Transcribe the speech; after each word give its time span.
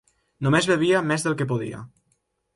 Només 0.47 0.67
bevia 0.71 1.03
més 1.11 1.27
del 1.29 1.39
que 1.43 1.49
podia. 1.53 1.85